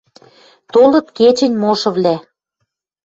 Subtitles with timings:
[0.73, 2.15] Толыт кечӹнь мошывлӓ.